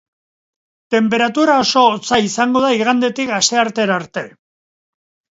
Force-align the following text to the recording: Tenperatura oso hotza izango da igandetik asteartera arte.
Tenperatura 0.93 1.57
oso 1.63 1.83
hotza 1.89 2.17
izango 2.27 2.63
da 2.63 2.71
igandetik 2.77 3.33
asteartera 3.35 3.99
arte. 4.01 4.25